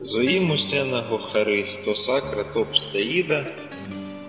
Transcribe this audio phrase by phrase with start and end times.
[0.00, 3.46] Зоїмусеного Харисто сакра топстаїда,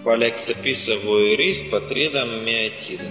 [0.03, 3.03] палексапісової рис патредам міатіда.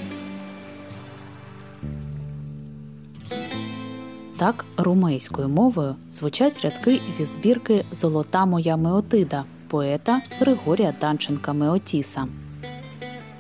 [4.39, 12.27] Так румейською мовою звучать рядки зі збірки Золота моя Меотида поета Григорія Данченка Меотіса.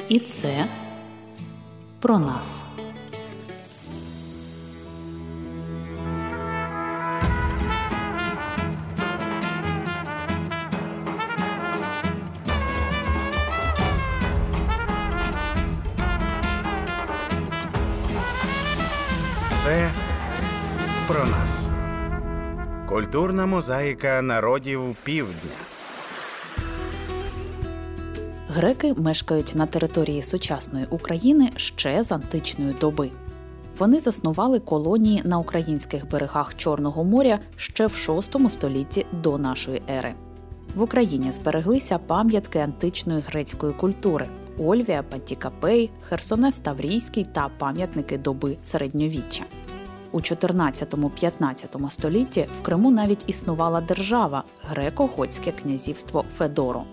[0.09, 0.64] І це
[2.00, 2.62] про нас.
[22.88, 25.77] Культурна мозаїка народів півдня.
[28.51, 33.11] Греки мешкають на території сучасної України ще з античної доби.
[33.78, 40.14] Вони заснували колонії на українських берегах Чорного моря ще в VI столітті до нашої ери.
[40.75, 44.27] В Україні збереглися пам'ятки античної грецької культури
[44.59, 49.44] Ольвія, Пантікапей, Херсонес Таврійський та пам'ятники доби середньовіччя.
[50.12, 56.84] У 14-15 столітті в Криму навіть існувала держава греко-готське князівство Федоро.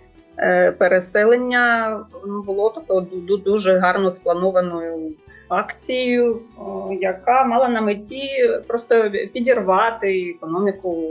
[0.78, 5.12] переселення ну, було тобто, дуже гарно спланованою
[5.48, 6.40] акцією,
[7.00, 11.10] яка мала на меті просто підірвати економіку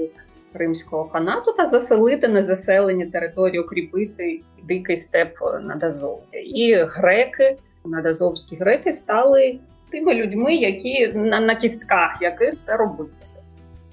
[0.53, 6.39] Кримського ханату та заселити незаселені території, укріпити дикий степ над Азов'я.
[6.45, 9.59] І греки, надазовські греки, стали
[9.91, 13.39] тими людьми, які на, на кістках яких це робилося.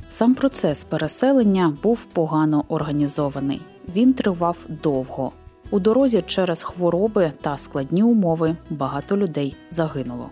[0.08, 3.60] Сам процес переселення був погано організований.
[3.94, 5.32] Він тривав довго.
[5.70, 10.30] У дорозі через хвороби та складні умови багато людей загинуло.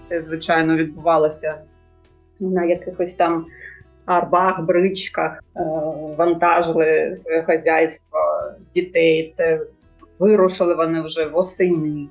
[0.00, 1.54] Це звичайно відбувалося
[2.40, 3.46] на якихось там
[4.06, 5.60] арбах, бричках, е,
[6.18, 8.18] вантажили своє хазяйство
[8.74, 9.30] дітей.
[9.34, 9.60] Це
[10.18, 12.08] вирушили вони вже восени.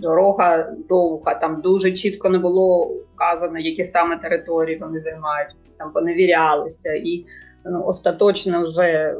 [0.00, 2.84] Дорога довга, там дуже чітко не було
[3.14, 5.56] вказано, які саме території вони займають.
[5.78, 7.24] Там поневірялися, і
[7.64, 9.14] ну, остаточно вже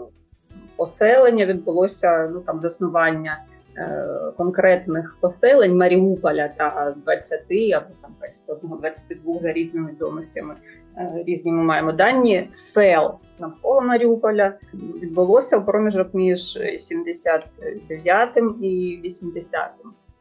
[0.77, 3.45] поселення відбулося ну там заснування
[3.77, 7.41] е, конкретних поселень Маріуполя та 20
[7.77, 10.55] або там 21, 22 за різними відомостями.
[10.97, 18.29] Е, різні ми маємо дані сел навколо Маріуполя відбулося в проміжок між 79
[18.63, 19.71] і 80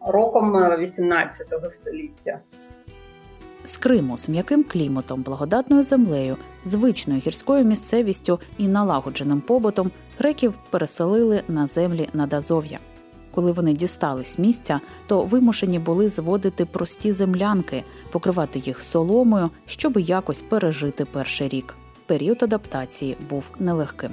[0.08, 2.40] роком 18 століття
[3.68, 11.42] з Криму з м'яким кліматом, благодатною землею, звичною гірською місцевістю і налагодженим побутом греків переселили
[11.48, 12.80] на землі над Азов'я.
[13.32, 20.42] Коли вони дістались місця, то вимушені були зводити прості землянки, покривати їх соломою, щоб якось
[20.42, 21.76] пережити перший рік.
[22.06, 24.12] Період адаптації був нелегким.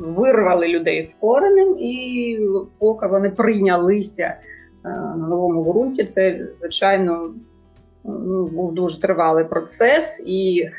[0.00, 2.38] Вирвали людей з коренем, і
[2.78, 4.38] поки вони прийнялися е,
[5.16, 7.30] на новому ґрунті, це звичайно
[8.04, 10.72] Ну, був дуже тривалий процес, і е,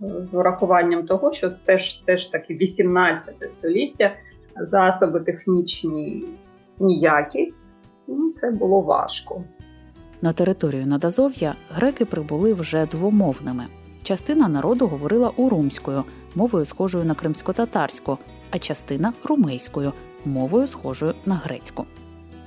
[0.00, 4.12] з урахуванням того, що це ж теж таки 18 століття,
[4.60, 6.24] засоби технічні
[6.80, 7.52] ніякі,
[8.06, 9.42] ну, це було важко.
[10.22, 13.64] На територію Надазов'я греки прибули вже двомовними.
[14.02, 16.04] Частина народу говорила урумською,
[16.34, 18.18] мовою схожою на кримсько-татарську,
[18.50, 19.92] а частина румейською,
[20.24, 21.86] мовою схожою на грецьку.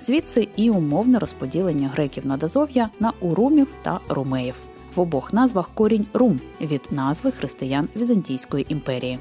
[0.01, 4.55] Звідси і умовне розподілення греків Надазов'я на урумів та румеїв.
[4.95, 9.19] В обох назвах корінь рум від назви християн Візантійської імперії.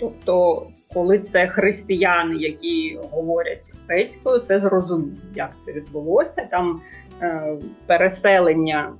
[0.00, 6.48] Тобто, коли це християни, які говорять грецькою, це зрозуміло, як це відбулося.
[6.50, 6.80] Там
[7.22, 7.56] е,
[7.86, 8.92] переселення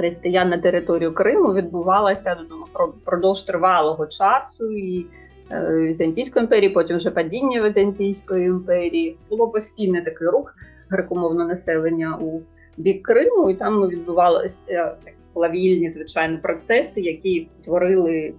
[0.00, 4.72] християн на територію Криму відбувалося ну, впродовж тривалого часу.
[4.72, 5.06] і
[5.52, 9.16] е, Візантійської імперії, потім вже падіння Візантійської імперії.
[9.30, 10.54] Було постійний такий рух
[10.88, 12.40] грекомовного населення у
[12.76, 18.34] бік Криму, і там відбувалися такі плавільні звичайні процеси, які творили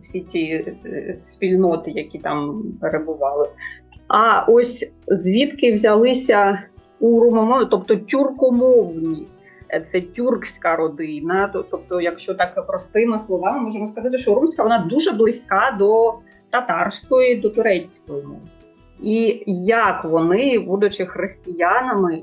[0.00, 3.48] всі ті е, спільноти, які там перебували.
[4.08, 6.62] А ось звідки взялися
[7.00, 9.26] урумомови, тобто тюркомовні.
[9.84, 11.50] Це тюркська родина.
[11.52, 16.14] Тобто, якщо так простими словами, можемо сказати, що румська вона дуже близька до
[16.50, 18.40] татарської, до турецької мови.
[19.02, 22.22] І як вони, будучи християнами,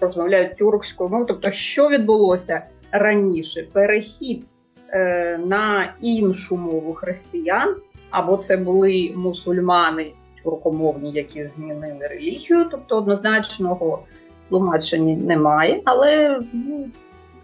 [0.00, 2.62] розмовляють тюркською мовою, тобто, що відбулося
[2.92, 3.66] раніше?
[3.72, 4.44] Перехід
[4.88, 7.76] е, на іншу мову християн,
[8.10, 10.12] або це були мусульмани
[10.44, 14.02] тюркомовні, які змінили релігію, тобто однозначного
[14.50, 16.88] тлумачення немає, але ну,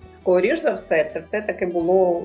[0.07, 2.23] скоріш за все, це все-таки було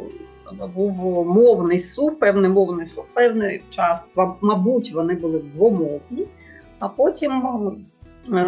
[0.76, 4.08] був мовний сув, певний мовний сув, певний час.
[4.42, 6.28] Мабуть, вони були двомовні,
[6.80, 7.42] а потім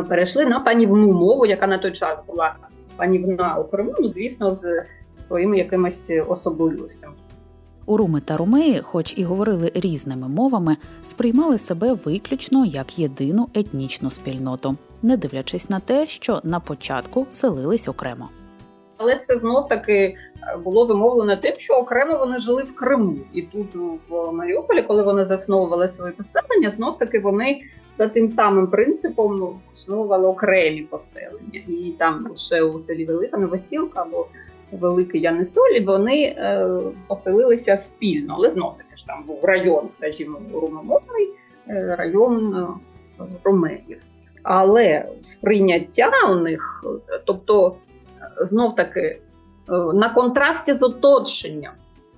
[0.09, 2.55] перейшли на панівну мову, яка на той час була
[2.95, 4.83] панівна у Криму, ну, звісно, з
[5.19, 7.13] своїми якимись особливостями.
[7.85, 14.77] Уруми та румеї, хоч і говорили різними мовами, сприймали себе виключно як єдину етнічну спільноту,
[15.03, 18.29] не дивлячись на те, що на початку селились окремо.
[18.97, 20.15] Але це знов таки е,
[20.63, 23.67] було зумовлено тим, що окремо вони жили в Криму, і тут
[24.09, 27.61] в Маріуполі, коли вони засновували своє поселення, знов таки вони
[27.93, 34.27] за тим самим принципом основували окремі поселення, і там лише у селі Велика Новосілка або
[34.71, 36.67] Великий Янисолі, вони е,
[37.07, 41.29] поселилися спільно, але знов таки ж там був район, скажімо, румомовний,
[41.69, 42.55] е, район
[43.19, 43.97] е, румеїв.
[44.43, 46.83] Але сприйняття у них,
[47.25, 47.75] тобто
[48.41, 49.19] знов таки е,
[49.93, 51.73] на контрасті з оточенням,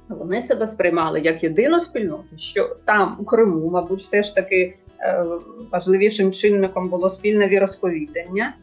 [0.10, 5.26] вони себе сприймали як єдину спільноту, що там у Криму, мабуть, все ж таки е,
[5.72, 8.54] важливішим чинником було спільне віросповідання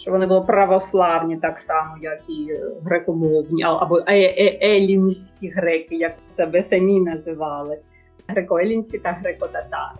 [0.00, 6.12] що вони були православні так само, як і грекомовні, або е, е, елінські греки, як
[6.32, 7.78] себе самі називали,
[8.28, 9.98] греко-елінці та греко-татари.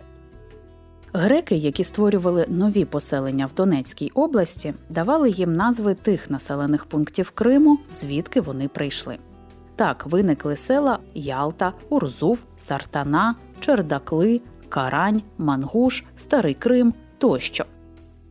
[1.13, 7.79] Греки, які створювали нові поселення в Донецькій області, давали їм назви тих населених пунктів Криму,
[7.91, 9.17] звідки вони прийшли.
[9.75, 17.65] Так виникли села Ялта, Урзув, Сартана, Чердакли, Карань, Мангуш, Старий Крим тощо.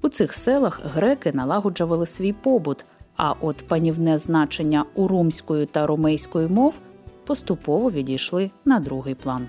[0.02, 2.84] У цих селах греки налагоджували свій побут,
[3.16, 6.78] а от панівне значення урумської та ромейської мов
[7.26, 9.46] поступово відійшли на другий план.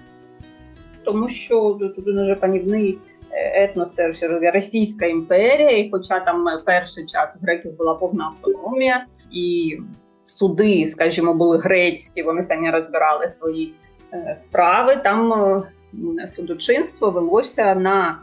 [1.04, 2.98] Тому що тут дуже панівний
[3.34, 4.14] е, етнос це
[4.54, 9.78] Російська імперія, і хоча там перший час у греків була повна автономія, і
[10.24, 13.74] суди, скажімо, були грецькі, вони самі розбирали свої
[14.14, 14.96] е, справи.
[15.04, 18.18] Там е, судочинство велося на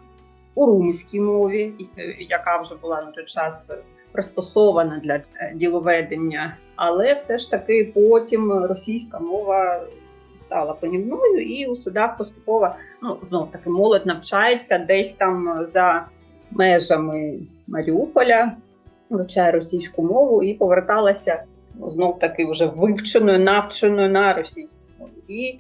[0.55, 3.83] у румській мові, е, яка вже була на той час
[4.13, 9.81] пристосована для е, діловедення, але все ж таки потім російська мова
[10.49, 12.69] стала панівною, і у судах поступово
[13.03, 16.07] ну знов таки молодь навчається десь там за
[16.51, 18.53] межами Маріуполя,
[19.11, 21.43] вивчає російську мову і поверталася
[21.83, 25.13] знов таки вже вивченою, навченою на російську мову.
[25.29, 25.59] І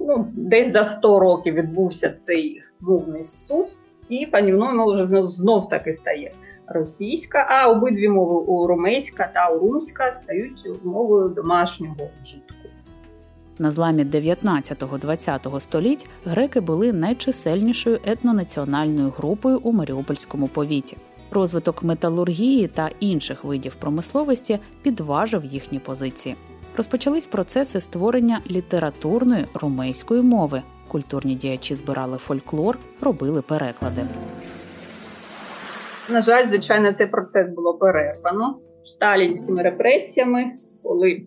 [0.00, 3.66] ну, десь за 100 років відбувся цей мовний суд
[4.08, 6.32] і панівною мовою вже знов, знов таки стає
[6.66, 12.53] російська, а обидві мови урумейська та урумська стають мовою домашнього вжитку.
[13.58, 20.96] На зламі 19-20 століть греки були найчисельнішою етнонаціональною групою у Маріупольському повіті.
[21.30, 26.36] Розвиток металургії та інших видів промисловості підважив їхні позиції.
[26.76, 34.02] Розпочались процеси створення літературної румейської мови, Культурні діячі збирали фольклор, робили переклади.
[36.08, 41.22] На жаль, звичайно, цей процес було перервано сталінськими репресіями, коли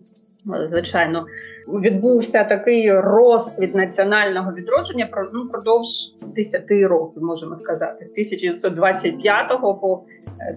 [0.68, 1.26] звичайно
[1.68, 10.02] відбувся такий розквіт національного відродження ну, продовж 10 років, можемо сказати, з 1925 по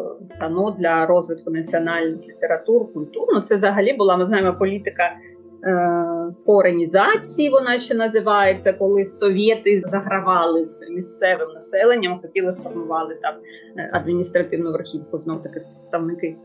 [0.41, 3.25] дано для розвитку національних літератур, культур.
[3.35, 5.11] Ну, Це взагалі була ми знаємо політика
[6.47, 13.35] коренізації, вона ще називається, коли совєти загравали з місцевим населенням, хотіли сформувати там
[13.93, 16.37] адміністративну верхівку, знов таки представники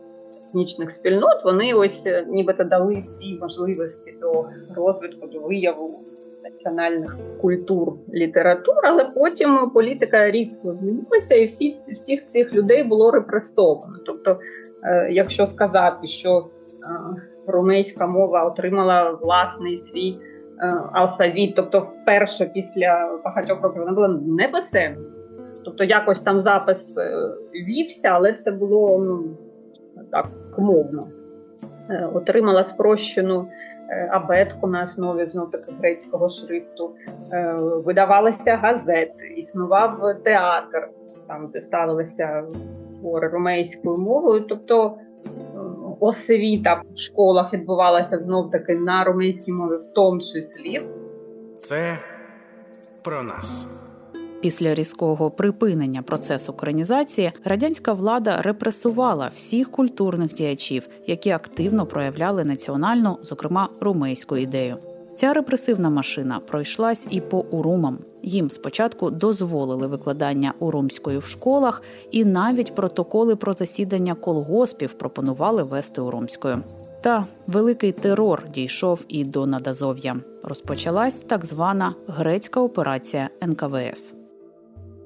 [0.47, 1.45] етнічних спільнот.
[1.45, 5.91] Вони ось нібито дали всі можливості до розвитку, до вияву
[6.43, 13.97] національних культур, літератур, але потім політика різко змінилася, і всі всіх цих людей було репресовано.
[14.05, 14.39] Тобто,
[14.83, 20.17] е, якщо сказати, що е, румейська мова отримала власний свій
[20.59, 24.97] е, алфавіт, тобто вперше після багатьох років вона була не.
[25.65, 26.97] Тобто якось там запис
[27.67, 29.23] вівся, але це було ну
[30.11, 31.03] так мовно.
[32.13, 33.47] Отримала спрощену
[33.89, 36.91] Е, абетку на основі знов таки грецького шрифту,
[37.31, 40.89] е, видавалися газети, існував театр,
[41.27, 42.43] там де ставилися
[42.99, 44.45] твори ромейською мовою.
[44.49, 45.52] Тобто е,
[46.03, 50.81] освіта в школах відбувалася знов таки на румейській мові, в тому числі.
[51.59, 51.97] Це
[53.03, 53.67] про нас.
[54.41, 63.17] Після різкого припинення процесу коронізації радянська влада репресувала всіх культурних діячів, які активно проявляли національну,
[63.21, 64.77] зокрема румейську ідею.
[65.13, 67.99] Ця репресивна машина пройшлась і по урумам.
[68.23, 76.01] Їм спочатку дозволили викладання урумської в школах, і навіть протоколи про засідання колгоспів пропонували вести
[76.01, 76.57] урумською.
[77.01, 80.15] Та великий терор дійшов і до Надазов'я.
[80.43, 84.15] Розпочалась так звана грецька операція НКВС.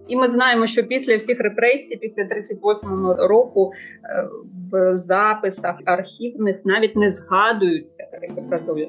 [0.07, 3.71] І ми знаємо, що після всіх репресій, після 38-го року,
[4.03, 4.27] е,
[4.71, 8.07] в записах архівних навіть не згадуються
[8.51, 8.87] Азов'я.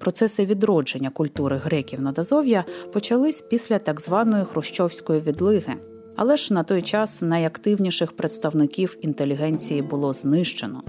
[0.00, 5.72] Процеси відродження культури греків на Дазов'я почались після так званої хрущовської відлиги.
[6.16, 10.80] Але ж на той час найактивніших представників інтелігенції було знищено.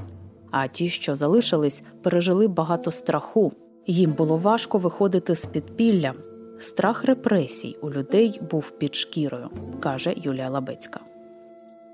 [0.51, 3.51] А ті, що залишились, пережили багато страху.
[3.87, 6.13] Їм було важко виходити з підпілля,
[6.61, 9.49] Страх репресій у людей був під шкірою,
[9.79, 10.99] каже Юлія Лабецька.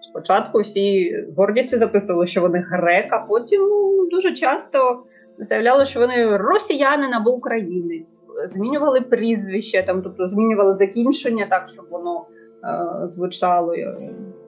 [0.10, 5.04] Спочатку всі гордістю записували, що вони грек, а потім ну, дуже часто
[5.40, 12.26] заявляли, що вони росіянин або українець, змінювали прізвище, там, тобто змінювали закінчення так, щоб воно
[12.64, 13.76] е, звучало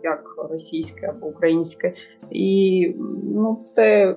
[0.03, 1.93] як російське або українське.
[2.31, 4.15] І ну, це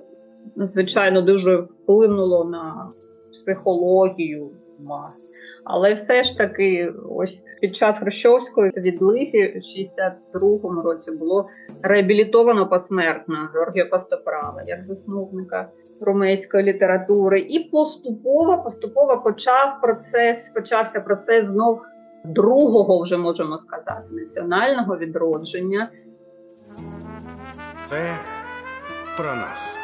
[0.56, 2.90] звичайно дуже вплинуло на
[3.32, 5.32] психологію мас.
[5.64, 11.48] Але все ж таки, ось під час Хрущовської відлиги в 62-му році було
[11.82, 15.68] реабілітовано посмертно Георгія Костоправа як засновника
[16.00, 21.78] румейської літератури, і поступово поступово почав процес, почався процес знов
[22.24, 25.90] другого, вже можемо сказати, національного відродження.
[27.80, 28.18] Це
[29.16, 29.78] про нас.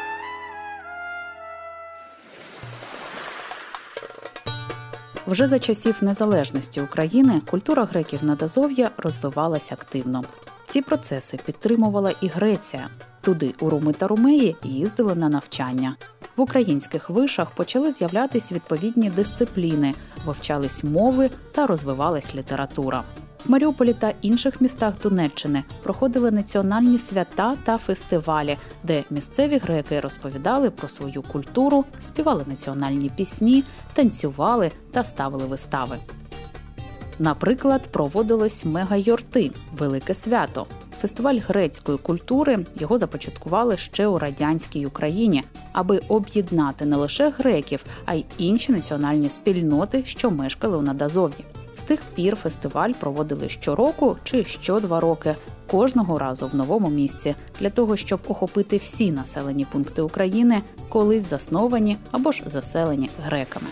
[5.29, 10.23] Вже за часів незалежності України культура греків на Дазов'я розвивалася активно.
[10.67, 12.87] Ці процеси підтримувала і Греція.
[13.21, 15.95] Туди у Руми та Румеї їздили на навчання.
[16.35, 19.95] В українських вишах почали з'являтись відповідні дисципліни,
[20.25, 23.03] вивчались мови та розвивалась література.
[23.45, 30.87] Маріуполі та інших містах Донеччини проходили національні свята та фестивалі, де місцеві греки розповідали про
[30.89, 35.97] свою культуру, співали національні пісні, танцювали та ставили вистави.
[37.19, 40.65] Наприклад, проводилось мега-йорти велике свято.
[41.01, 48.13] Фестиваль грецької культури його започаткували ще у радянській Україні, аби об'єднати не лише греків, а
[48.13, 51.45] й інші національні спільноти, що мешкали у Надазов'ї.
[51.79, 55.35] З тих пір фестиваль проводили щороку чи що два роки,
[55.67, 61.97] кожного разу в новому місці, для того, щоб охопити всі населені пункти України, колись засновані
[62.11, 63.67] або ж заселені греками.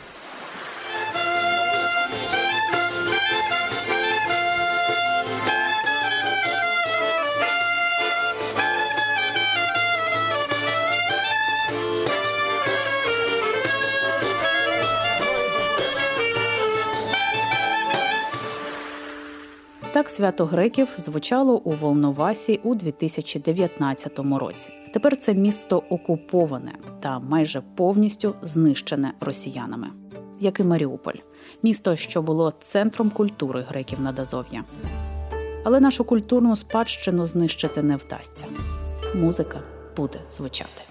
[20.08, 24.70] Так свято греків звучало у Волновасі у 2019 році.
[24.94, 29.88] Тепер це місто окуповане та майже повністю знищене росіянами,
[30.40, 31.16] як і Маріуполь,
[31.64, 34.64] місто, що було центром культури греків на Дазов'я.
[35.64, 38.46] Але нашу культурну спадщину знищити не вдасться.
[39.16, 39.62] Музика
[39.98, 40.87] буде звучати.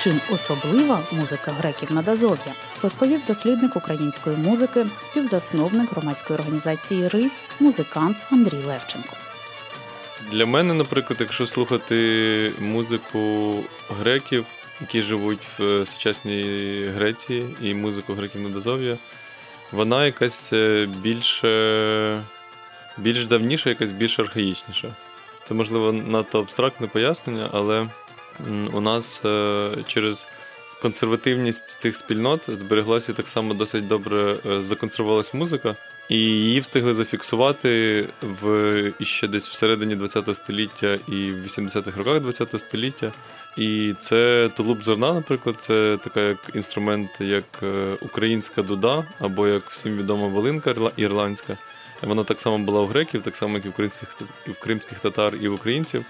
[0.00, 8.62] Чим особлива музика греків Надазов'я, розповів дослідник української музики, співзасновник громадської організації РИС, музикант Андрій
[8.66, 9.16] Левченко.
[10.32, 13.54] Для мене, наприклад, якщо слухати музику
[14.00, 14.46] греків,
[14.80, 18.98] які живуть в е, сучасній Греції, і музику греків Надазов'я,
[19.72, 21.44] вона якась е, більш,
[22.98, 24.94] більш давніша, якась більш архаїчніша.
[25.44, 27.88] Це, можливо, надто абстрактне пояснення, але
[28.72, 29.22] у нас
[29.86, 30.26] через
[30.82, 35.76] консервативність цих спільнот збереглася так само досить добре законсервувалась музика.
[36.10, 42.58] І її встигли зафіксувати в іще десь всередині ХХ століття і в 80-х роках ХХ
[42.58, 43.12] століття.
[43.56, 49.70] І це тулуб зерна, наприклад, це така як інструмент, як е, українська дуда, або як
[49.70, 51.58] всім відома волинка ірландська.
[52.02, 54.16] Вона так само була у греків, так само, як і в українських
[54.46, 56.04] і в кримських татар, і в українців.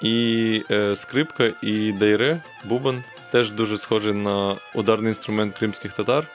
[0.00, 6.26] І е, скрипка, і дайре, бубан теж дуже схожий на ударний інструмент кримських татар.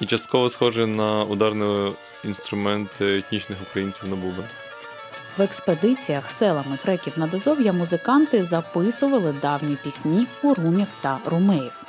[0.00, 1.92] І частково схоже на ударний
[2.24, 4.44] інструмент етнічних українців на бубен.
[5.36, 11.85] В експедиціях селами греків на Дозов'я музиканти записували давні пісні у румів та румеїв.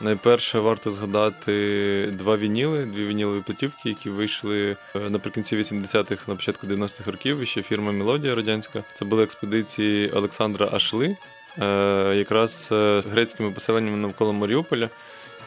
[0.00, 6.66] Найперше варто згадати два вініли, дві вінілові платівки, які вийшли е, наприкінці 80-х, на початку
[6.66, 7.46] 90-х років.
[7.46, 8.84] Ще фірма Мелодія радянська.
[8.94, 11.16] Це були експедиції Олександра Ашли,
[11.58, 14.88] е, якраз з грецькими поселеннями навколо Маріуполя.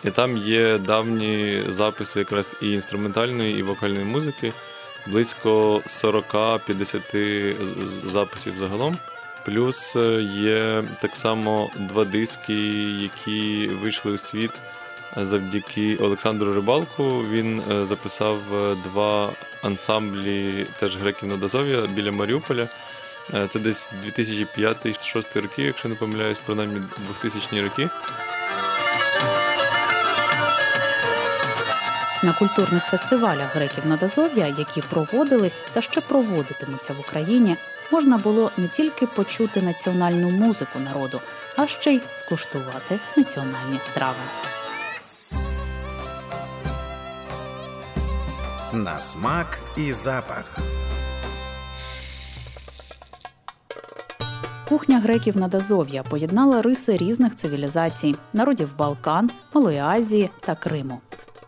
[0.03, 4.53] І там є давні записи якраз і інструментальної, і вокальної музики,
[5.07, 8.98] близько 40-50 записів загалом.
[9.45, 12.53] Плюс е, є так само два диски,
[13.01, 14.51] які вийшли у світ
[15.17, 17.23] завдяки Олександру Рибалку.
[17.31, 19.31] Він е, записав е, два
[19.62, 22.67] ансамблі теж греків на Дозов'я біля Маріуполя.
[23.50, 26.82] Це десь 2005-2006 роки, якщо не помиляюсь, принаймні
[27.21, 27.89] 2000 роки.
[32.23, 37.58] На культурних фестивалях греків Надазов'я, які проводились та ще проводитимуться в Україні,
[37.91, 41.22] можна було не тільки почути національну музику народу,
[41.58, 44.19] а ще й скуштувати національні страви.
[48.74, 50.58] На смак і запах.
[54.69, 61.02] Кухня греків Надазов'я поєднала риси різних цивілізацій, народів Балкан, Малої Азії та Криму.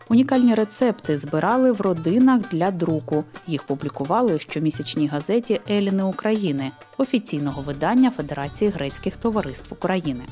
[0.08, 3.24] Унікальні рецепти збирали в родинах для друку.
[3.46, 10.24] Їх публікували у щомісячній газеті Еліни України, офіційного видання Федерації грецьких товариств України.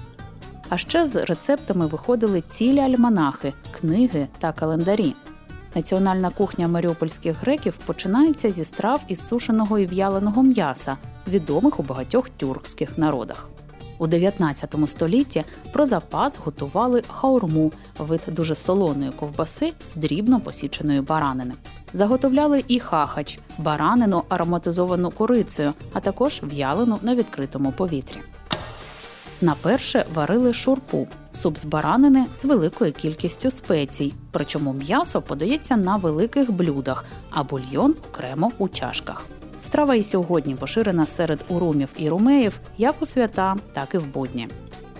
[0.68, 5.14] А ще з рецептами виходили цілі альманахи, книги та календарі.
[5.74, 10.96] Національна кухня маріупольських греків починається зі страв із сушеного і в'яленого м'яса,
[11.28, 13.53] відомих у багатьох тюркських народах.
[13.98, 21.54] У 19 столітті про запас готували хаурму, вид дуже солоної ковбаси з дрібно посіченої баранини.
[21.92, 28.20] Заготовляли і хахач, баранину ароматизовану корицею, а також в'ялену на відкритому повітрі.
[29.40, 34.14] На перше варили шурпу суп з баранини з великою кількістю спецій.
[34.30, 39.26] Причому м'ясо подається на великих блюдах, а бульйон окремо у чашках.
[39.64, 44.48] Страва і сьогодні поширена серед урумів і румеїв як у свята, так і в будні.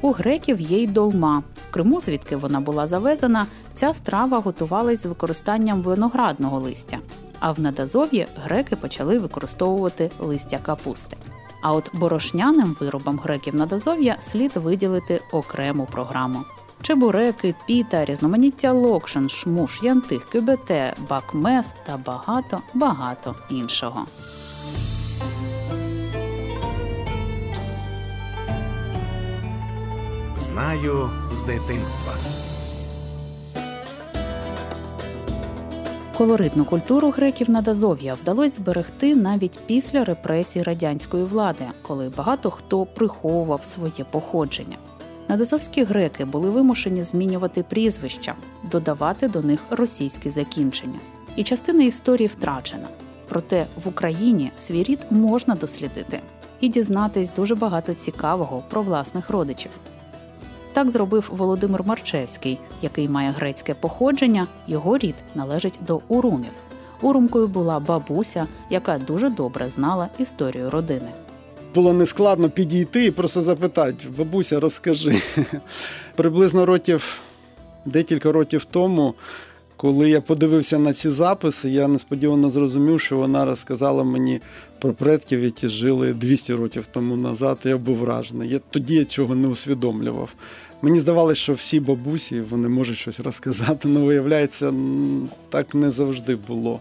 [0.01, 1.43] У греків є й долма.
[1.71, 6.99] В Криму, звідки вона була завезена, ця страва готувалась з використанням виноградного листя.
[7.41, 11.17] А в Надазов'ї греки почали використовувати листя капусти.
[11.63, 16.41] А от борошняним виробам греків Надазов'я слід виділити окрему програму.
[16.83, 24.07] Чебуреки, піта, різноманіття локшин, шмуш, янтих, кюбете, бакмес та багато багато іншого.
[30.55, 32.13] Знаю з дитинства.
[36.17, 42.87] Колоритну культуру греків на Дазов'я вдалося зберегти навіть після репресій радянської влади, коли багато хто
[42.87, 44.77] приховував своє походження.
[45.29, 48.35] Надазовські греки були вимушені змінювати прізвища,
[48.71, 50.99] додавати до них російські закінчення.
[51.37, 52.89] І частина історії втрачена.
[53.29, 56.21] Проте в Україні свій рід можна дослідити
[56.61, 59.71] і дізнатись дуже багато цікавого про власних родичів.
[60.75, 64.47] Так зробив Володимир Марчевський, який має грецьке походження.
[64.67, 66.51] Його рід належить до урумів.
[67.01, 71.09] Урумкою була бабуся, яка дуже добре знала історію родини.
[71.75, 75.23] Було нескладно підійти і просто запитати: бабуся, розкажи.
[76.15, 77.21] Приблизно років
[77.85, 79.15] декілька років тому,
[79.77, 84.41] коли я подивився на ці записи, я несподівано зрозумів, що вона розказала мені
[84.79, 87.59] про предків, які жили 200 років тому назад.
[87.65, 88.49] Я був вражений.
[88.49, 90.29] Я тоді я цього не усвідомлював.
[90.85, 94.75] Мені здавалося, що всі бабусі вони можуть щось розказати, але виявляється,
[95.49, 96.81] так не завжди було.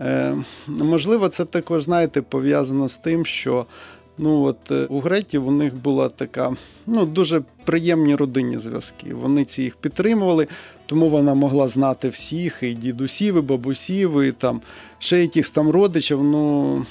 [0.00, 3.66] Е, Можливо, це також, знаєте, пов'язано з тим, що
[4.18, 6.56] ну от е, у гретів у них була така
[6.86, 9.14] ну, дуже приємні родинні зв'язки.
[9.14, 10.46] Вони ці їх підтримували,
[10.86, 14.60] тому вона могла знати всіх, і дідусів, і бабусів, і там
[14.98, 16.24] ще якихось там родичів.
[16.24, 16.86] Ну,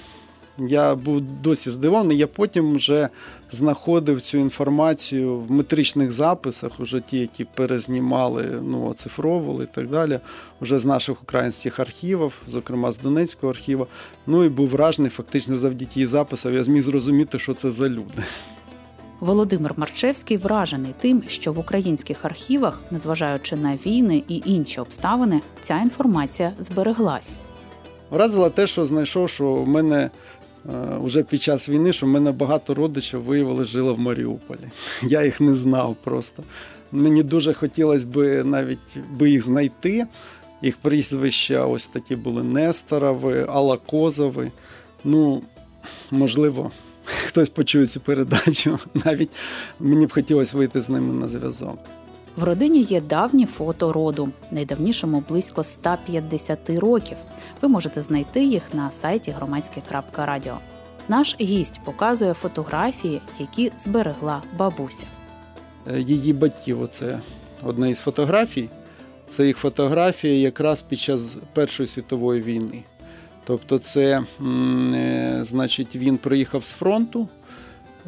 [0.58, 2.18] я був досі здивований.
[2.18, 3.10] Я потім вже
[3.52, 10.20] знаходив цю інформацію в метричних записах, уже ті, які перезнімали, ну, оцифровували і так далі,
[10.62, 13.88] вже з наших українських архівів, зокрема з Донецького архіву.
[14.28, 18.24] Ну і був вражений, фактично завдяки її записам, я зміг зрозуміти, що це за люди.
[19.20, 25.82] Володимир Марчевський вражений тим, що в українських архівах, незважаючи на війни і інші обставини, ця
[25.82, 27.40] інформація збереглась.
[28.10, 30.10] Вразило те, що знайшов, що в мене
[31.02, 34.70] вже під час війни, що в мене багато родичів виявили, жило в Маріуполі.
[35.04, 36.44] Я їх не знав просто.
[36.92, 40.06] Мені дуже хотілося б навіть би їх знайти.
[40.62, 44.52] Їх прізвища ось такі були Несторові, Алакозови.
[45.04, 45.42] Ну,
[46.12, 46.72] можливо,
[47.06, 48.80] хтось почує цю передачу.
[49.06, 49.32] Навіть
[49.80, 51.80] мені б хотілося вийти з ними на зв'язок.
[52.36, 57.18] В родині є давні фото роду, найдавнішому близько 150 років.
[57.62, 60.58] Ви можете знайти їх на сайті громадське.радіо.
[61.10, 65.06] Наш гість показує фотографії, які зберегла бабуся.
[65.88, 67.22] Е, її батьків оце
[67.64, 68.70] одна із фотографій.
[69.30, 72.84] Це їх фотографія якраз під час Першої світової війни.
[73.44, 77.28] Тобто, це, е, значить, він приїхав з фронту.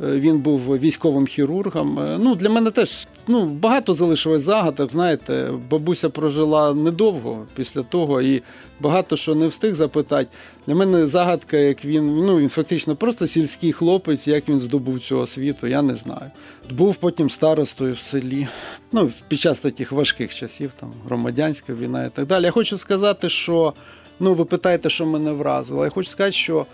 [0.03, 1.99] Е, він був військовим хірургом.
[1.99, 4.91] Е, ну, Для мене теж ну, багато залишилось загадок.
[4.91, 8.43] Знаєте, бабуся прожила недовго після того і
[8.79, 10.27] багато що не встиг запитати.
[10.67, 15.19] Для мене загадка, як він ну, він фактично просто сільський хлопець, як він здобув цю
[15.19, 16.31] освіту, я не знаю.
[16.71, 18.47] Був потім старостою в селі.
[18.91, 22.43] Ну, Під час таких важких часів, там, громадянська війна і так далі.
[22.43, 23.73] Я хочу сказати, що
[24.19, 25.83] ну, ви питаєте, що мене вразило.
[25.83, 26.65] Я хочу сказати, що.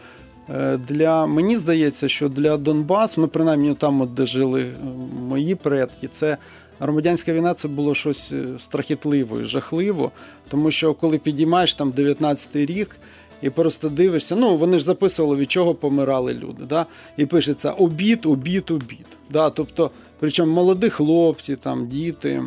[0.50, 4.76] Е, для мені здається, що для Донбасу, ну принаймні там, от, де жили е,
[5.22, 6.38] мої предки, це
[6.80, 10.12] громадянська війна це було щось е, страхітливо і жахливо.
[10.48, 12.98] Тому що коли підіймаєш там 19-й рік
[13.42, 16.66] і просто дивишся, ну вони ж записували, від чого помирали люди.
[16.66, 16.86] Да?
[17.18, 19.06] І пишеться обід, обід, обід.
[19.30, 19.50] Да?
[19.50, 22.44] Тобто, причому молоді хлопці, там, діти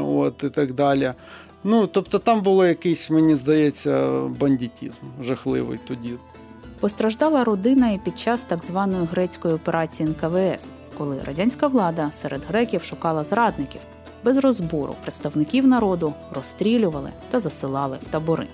[0.00, 1.12] от, і так далі.
[1.64, 6.12] Ну, Тобто там було якийсь, мені здається, бандитізм жахливий тоді.
[6.80, 12.82] Постраждала родина і під час так званої грецької операції НКВС, коли радянська влада серед греків
[12.82, 13.80] шукала зрадників
[14.26, 18.46] без розбору представників народу розстрілювали та засилали в табори.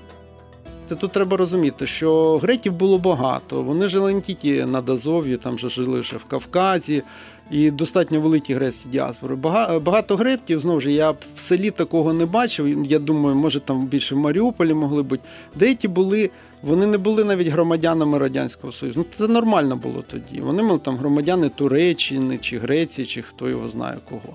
[0.89, 3.63] Тут треба розуміти, що греків було багато.
[3.63, 7.03] Вони жили не тільки на Дазов'ї, там же жили ще в Кавказі,
[7.51, 9.35] і достатньо великі грецькі діаспори.
[9.81, 12.87] Багато гребтів, знову ж я в селі такого не бачив.
[12.87, 15.23] Я думаю, може там більше в Маріуполі могли бути.
[15.55, 16.31] Деякі були,
[16.63, 18.99] вони не були навіть громадянами Радянського Союзу.
[18.99, 20.41] Ну це нормально було тоді.
[20.41, 24.35] Вони були там громадяни Туреччини чи Греції, чи хто його знає кого.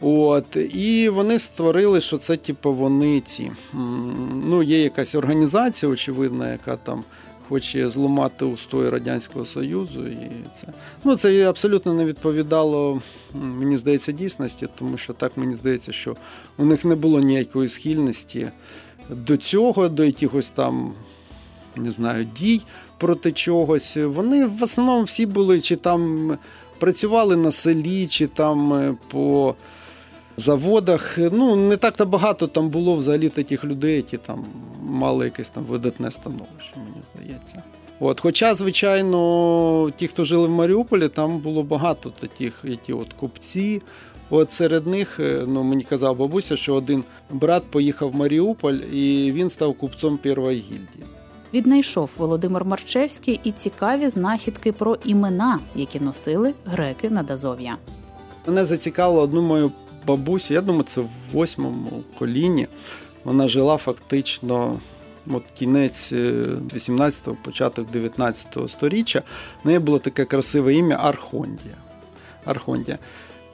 [0.00, 3.52] От, І вони створили, що це типу, вони ці.
[4.44, 7.04] Ну, Є якась організація, очевидна, яка там
[7.48, 10.06] хоче зламати устої Радянського Союзу.
[10.06, 10.66] І це
[11.04, 13.02] ну, це абсолютно не відповідало,
[13.34, 16.16] мені здається, дійсності, тому що так мені здається, що
[16.56, 18.48] у них не було ніякої схильності
[19.10, 20.94] до цього, до якихось там.
[21.76, 22.62] Не знаю, дій
[22.98, 23.96] проти чогось.
[23.96, 26.32] Вони в основному всі були, чи там
[26.78, 29.54] працювали на селі, чи там е, по
[30.36, 31.18] заводах.
[31.18, 34.44] Ну, не так-то багато там було взагалі таких людей, які там
[34.82, 37.62] мали якесь там видатне становище, мені здається.
[38.00, 43.82] От, Хоча, звичайно, ті, хто жили в Маріуполі, там було багато таких, які от купці.
[44.30, 49.32] От серед них, е, ну мені казав бабуся, що один брат поїхав в Маріуполь і
[49.32, 51.04] він став купцом першої гільдії.
[51.54, 57.76] Віднайшов Володимир Марчевський і цікаві знахідки про імена, які носили греки на Дазов'я.
[58.46, 59.72] Мене зацікавило одну мою
[60.06, 62.68] бабусі, я думаю, це в восьмому коліні.
[63.24, 64.80] Вона жила фактично
[65.30, 69.22] от кінець 18-го, е, початок 19-го сторіччя.
[69.64, 71.76] В неї було таке красиве ім'я Архондія.
[72.44, 72.98] Архондія.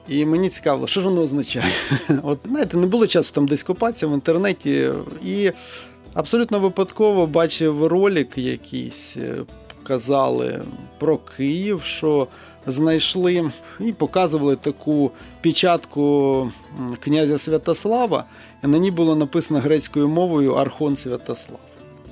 [0.07, 1.71] І мені цікаво, що ж воно означає.
[2.23, 4.89] От знаєте, не було часу там десь копатися в інтернеті.
[5.25, 5.51] І
[6.13, 9.35] абсолютно випадково бачив ролик якийсь, е,
[9.83, 10.61] казали
[10.99, 12.27] про Київ, що
[12.67, 16.51] знайшли і показували таку печатку
[16.99, 18.25] князя Святослава,
[18.63, 21.59] і на ній було написано грецькою мовою Архон Святослав.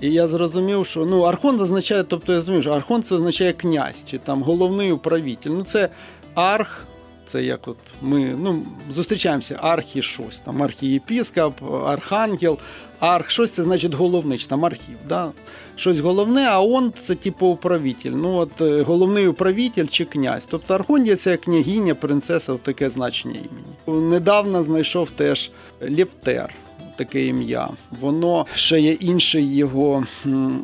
[0.02, 4.04] І я зрозумів, що ну, Архон означає, тобто я розумію, що Архон це означає князь
[4.06, 5.50] чи там головний управитель.
[5.50, 5.90] Ну це
[6.36, 6.86] арх,
[7.28, 11.54] Це як от ми ну, зустрічаємося архі щось, там архієпіскоп,
[11.86, 12.58] архангел,
[13.00, 14.96] арх, щось це значить головний, там архів.
[15.10, 15.32] Да?
[15.76, 18.12] Щось головне, а он це типу управитель.
[18.12, 20.48] Ну от е, головний управитель чи князь.
[20.52, 24.10] Тобто Архонтія це княгиня, принцеса, таке значення імені.
[24.10, 26.54] Недавно знайшов теж Лєвтер.
[26.96, 27.70] Таке ім'я.
[28.02, 30.04] Воно ще є інший його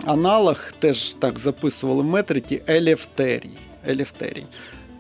[0.06, 3.50] аналог, теж так записували в метриті Елефтерій.
[3.88, 4.43] Елефтерій.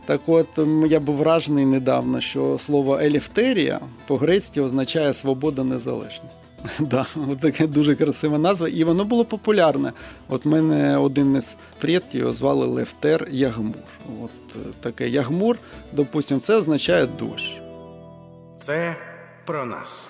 [0.05, 0.47] Так от
[0.89, 6.44] я був вражений недавно, що слово Елефтерія по-грецьки означає свобода незалежність.
[6.79, 9.93] Да, от таке дуже красива назва, і воно було популярне.
[10.29, 13.75] От мене один із предків його звали Лефтер Ягмур.
[14.23, 15.57] От е, таке Ягмур,
[15.93, 17.61] допустимо, це означає дощ.
[18.57, 18.95] Це
[19.45, 20.09] про нас.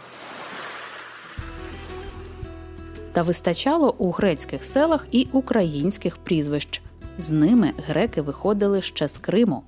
[3.11, 6.81] Та вистачало у грецьких селах і українських прізвищ.
[7.17, 9.63] З ними греки виходили ще з Криму.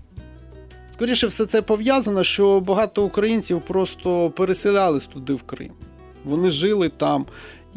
[0.93, 5.71] Скоріше все це пов'язано, що багато українців просто переселялись туди в Крим.
[6.27, 7.25] Вони жили там.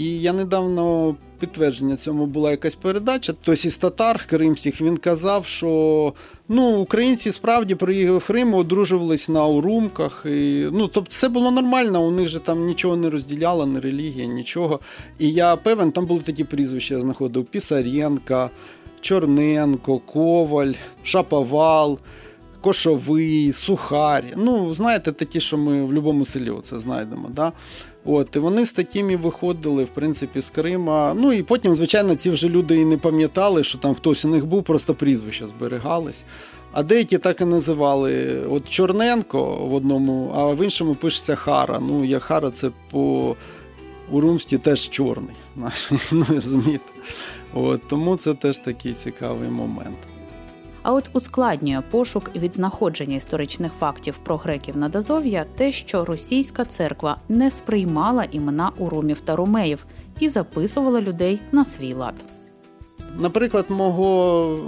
[0.00, 3.32] І я недавно підтвердження цьому була якась передача.
[3.32, 6.12] Хтось із татар кримських він казав, що
[6.48, 10.26] ну, українці справді приїхали в Крим, одружувались на урумках.
[10.26, 14.26] І, ну, тобто це було нормально, у них же там нічого не розділяло, не релігія,
[14.26, 14.80] нічого.
[15.18, 18.50] І я певен, там були такі прізвища, я знаходив Пісаренка,
[19.00, 21.98] Чорненко, Коваль, Шаповал.
[22.60, 24.24] Кошовий, сухарь.
[24.36, 27.30] Ну, знаєте, такі, що ми в будь-якому селі це знайдемо.
[27.34, 27.52] Да?
[28.04, 31.14] От, і вони з такими виходили, в принципі, з Крима.
[31.14, 34.46] Ну і потім, звичайно, ці вже люди і не пам'ятали, що там хтось у них
[34.46, 36.24] був, просто прізвища зберігались.
[36.72, 41.80] А деякі так і називали от Чорненко в одному, а в іншому пишеться Хара.
[41.80, 43.36] Ну, я Хара це по
[44.10, 45.34] урумськи теж чорний.
[46.12, 46.92] Ну, розумієте.
[47.54, 49.96] От, тому це теж такий цікавий момент.
[50.82, 56.64] А от ускладнює пошук від знаходження історичних фактів про греків на Дазов'я те, що російська
[56.64, 59.86] церква не сприймала імена урумів та ромеїв
[60.20, 62.14] і записувала людей на свій лад.
[63.18, 64.08] Наприклад, мого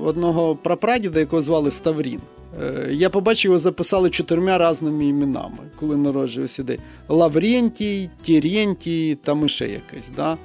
[0.04, 2.20] одного прапрадіда, якого звали Ставрін.
[2.62, 6.78] Е, Я побачив, його записали чотирма різними іменами, коли народжувався день.
[7.08, 10.10] Лаврентій, Терентій, там іще якесь.
[10.16, 10.36] Да?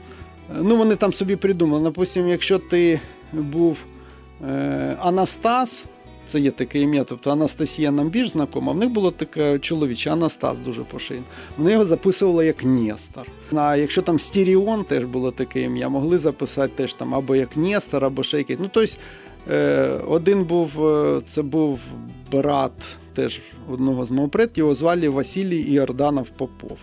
[0.62, 1.84] Ну, вони там собі придумали.
[1.84, 3.00] Напустимо, якщо ти
[3.34, 3.78] був
[5.00, 5.86] Анастас,
[6.28, 10.60] це є таке ім'я, тобто Анастасія нам більш знакома, в них було таке чоловіче, Анастас
[10.60, 11.26] дуже поширено.
[11.58, 13.28] Вони його записували як Нестор.
[13.56, 18.06] А якщо там Стіріон теж було таке ім'я, могли записати теж там або як Нестор,
[18.06, 18.60] або ще якесь.
[18.60, 18.94] Ну, тобто,
[19.50, 21.80] е, один був, е, це був
[22.32, 26.78] брат теж одного з мого предків, його звали Василій Іорданов Попов.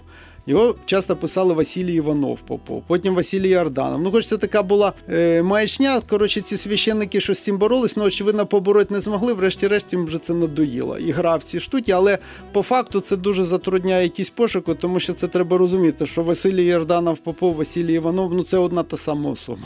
[0.46, 4.00] Його часто писали Василій Іванов Попов, потім Василій Ярданов.
[4.00, 6.00] Ну, хоч це така була е, маячня.
[6.00, 9.32] Коротше, ці священники щось з цим боролись, ну, очевидно, побороти не змогли.
[9.32, 10.98] Врешті-решт їм вже це надоїло.
[10.98, 12.18] І грав ці штуки, але
[12.52, 17.18] по факту це дуже затрудняє якісь пошуки, тому що це треба розуміти, що Василій Ярданов
[17.18, 19.62] Попов, Василій Іванов ну це одна та сама особа.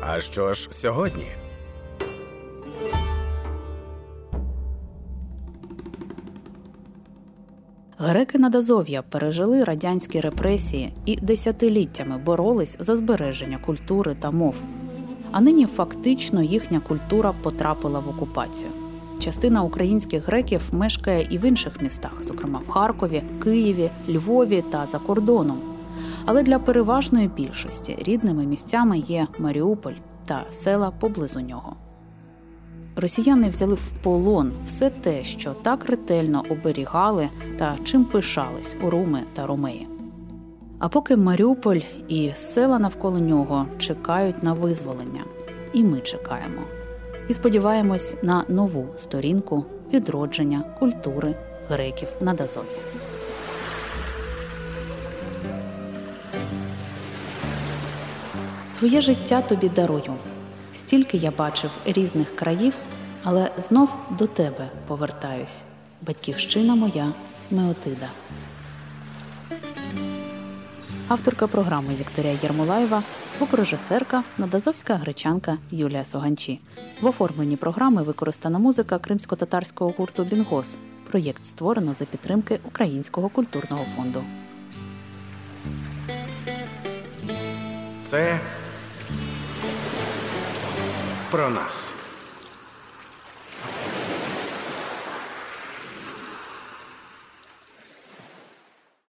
[0.00, 1.24] А що ж сьогодні?
[8.04, 14.54] Греки на Дазов'я пережили радянські репресії і десятиліттями боролись за збереження культури та мов.
[15.30, 18.70] А нині фактично їхня культура потрапила в окупацію.
[19.18, 24.98] Частина українських греків мешкає і в інших містах, зокрема в Харкові, Києві, Львові та за
[24.98, 25.58] кордоном.
[26.26, 31.76] Але для переважної більшості рідними місцями є Маріуполь та села поблизу нього.
[32.96, 37.28] Росіяни взяли в полон все те, що так ретельно оберігали
[37.58, 39.88] та чим пишались уруми та ромеї.
[40.78, 45.24] А поки Маріуполь і села навколо нього чекають на визволення,
[45.72, 46.62] і ми чекаємо.
[47.28, 51.34] І сподіваємось на нову сторінку відродження культури
[51.68, 52.66] греків на Дазові.
[58.72, 60.14] Своє життя тобі дарую.
[60.74, 62.72] Стільки я бачив різних країв,
[63.22, 65.62] але знов до тебе повертаюсь.
[66.02, 67.12] Батьківщина моя
[67.50, 68.08] Меотида.
[71.08, 76.60] Авторка програми Вікторія Єрмолаєва, звукорежисерка, надазовська гречанка Юлія Соганчі.
[77.00, 80.76] В оформленні програми використана музика кримсько-татарського гурту Бінгос.
[81.10, 84.24] Проєкт створено за підтримки Українського культурного фонду.
[88.02, 88.40] Це
[91.32, 92.01] про нас.